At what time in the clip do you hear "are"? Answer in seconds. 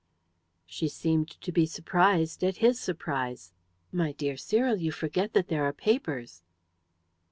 5.63-5.73